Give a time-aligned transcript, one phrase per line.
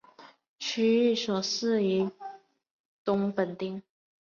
[0.57, 2.09] 区役所设于
[3.05, 3.83] 东本町。